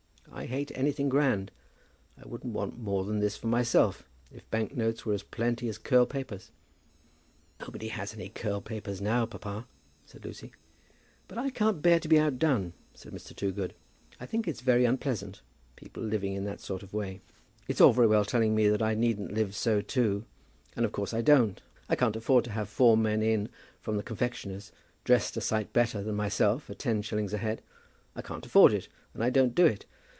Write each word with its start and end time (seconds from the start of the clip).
I 0.33 0.45
hate 0.45 0.71
anything 0.73 1.09
grand. 1.09 1.51
I 2.17 2.25
wouldn't 2.25 2.53
want 2.53 2.79
more 2.79 3.03
than 3.03 3.19
this 3.19 3.35
for 3.35 3.47
myself, 3.47 4.07
if 4.31 4.49
bank 4.49 4.73
notes 4.75 5.05
were 5.05 5.13
as 5.13 5.23
plenty 5.23 5.67
as 5.67 5.77
curl 5.77 6.05
papers." 6.05 6.51
"Nobody 7.59 7.89
has 7.89 8.13
any 8.13 8.29
curl 8.29 8.61
papers 8.61 9.01
now, 9.01 9.25
papa," 9.25 9.67
said 10.05 10.23
Lucy. 10.23 10.53
"But 11.27 11.37
I 11.37 11.49
can't 11.49 11.81
bear 11.81 11.99
to 11.99 12.07
be 12.07 12.17
outdone," 12.17 12.71
said 12.95 13.11
Mr. 13.11 13.35
Toogood. 13.35 13.75
"I 14.21 14.25
think 14.25 14.47
it's 14.47 14.61
very 14.61 14.85
unpleasant, 14.85 15.41
people 15.75 16.01
living 16.01 16.33
in 16.33 16.45
that 16.45 16.61
sort 16.61 16.81
of 16.81 16.93
way. 16.93 17.21
It's 17.67 17.81
all 17.81 17.91
very 17.91 18.07
well 18.07 18.23
telling 18.23 18.55
me 18.55 18.69
that 18.69 18.81
I 18.81 18.95
needn't 18.95 19.33
live 19.33 19.53
so 19.53 19.81
too; 19.81 20.23
and 20.77 20.85
of 20.85 20.91
course 20.93 21.13
I 21.13 21.21
don't. 21.21 21.61
I 21.89 21.97
can't 21.97 22.15
afford 22.15 22.45
to 22.45 22.51
have 22.51 22.69
four 22.69 22.95
men 22.95 23.21
in 23.21 23.49
from 23.81 23.97
the 23.97 24.01
confectioner's, 24.03 24.71
dressed 25.03 25.35
a 25.35 25.41
sight 25.41 25.73
better 25.73 26.01
than 26.01 26.15
myself, 26.15 26.69
at 26.69 26.79
ten 26.79 27.01
shillings 27.01 27.33
a 27.33 27.37
head. 27.37 27.61
I 28.15 28.21
can't 28.21 28.45
afford 28.45 28.73
it, 28.73 28.87
and 29.13 29.23
I 29.23 29.29
don't 29.29 29.53
do 29.53 29.65
it. 29.65 29.85